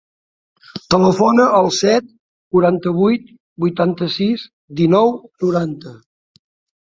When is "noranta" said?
5.45-5.93